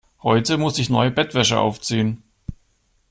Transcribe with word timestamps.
Heute 0.23 0.57
muss 0.57 0.79
ich 0.79 0.89
neue 0.89 1.11
Bettwäsche 1.11 1.59
aufziehen. 1.59 2.23